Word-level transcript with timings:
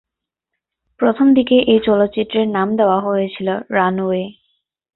প্রথমদিকে 0.99 1.55
এই 1.71 1.79
চলচ্চিত্রের 1.85 2.47
নাম 2.47 2.67
দেয়া 2.77 2.99
হয়েছিল 2.99 3.47
"রানওয়ে"। 3.69 4.23